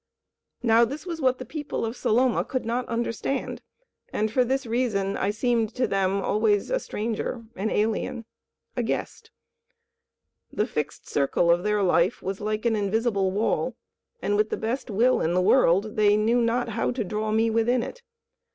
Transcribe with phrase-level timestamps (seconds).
[0.63, 3.61] Now this was what the people of Saloma could not understand,
[4.11, 8.25] and for this reason I seemed to them always a stranger, an alien,
[8.75, 9.29] a guest.
[10.51, 13.75] The fixed circle of their life was like an invisible wall,
[14.23, 17.51] and with the best will in the world they knew not how to draw me
[17.51, 18.01] within it.